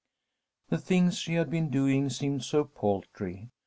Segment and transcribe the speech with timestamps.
[0.69, 3.51] The things she had been doing seemed so paltry.